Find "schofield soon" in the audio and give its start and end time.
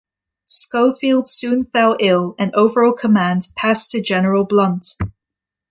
0.47-1.63